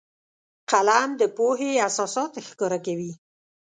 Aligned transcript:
قلم 0.69 1.09
د 1.21 1.23
پوهې 1.37 1.71
اساسات 1.87 2.31
ښکاره 2.47 2.79
کوي 2.85 3.11